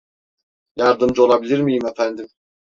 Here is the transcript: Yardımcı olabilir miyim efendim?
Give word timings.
Yardımcı 0.75 1.23
olabilir 1.23 1.59
miyim 1.61 1.85
efendim? 1.85 2.27